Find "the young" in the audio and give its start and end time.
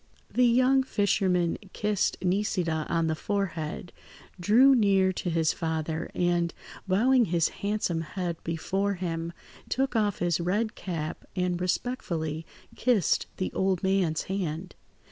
0.33-0.81